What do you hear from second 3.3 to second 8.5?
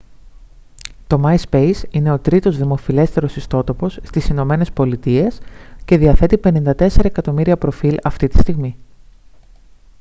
ιστότοπος στις ηνωμένες πολιτείες και διαθέτει 54 εκατομμύρια προφίλ αυτή τη